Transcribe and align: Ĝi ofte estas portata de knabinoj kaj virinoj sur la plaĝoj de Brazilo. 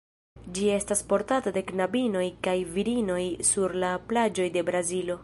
Ĝi 0.45 0.45
ofte 0.67 0.71
estas 0.77 1.03
portata 1.11 1.53
de 1.57 1.63
knabinoj 1.71 2.25
kaj 2.49 2.57
virinoj 2.79 3.21
sur 3.51 3.79
la 3.85 3.93
plaĝoj 4.09 4.53
de 4.57 4.69
Brazilo. 4.73 5.19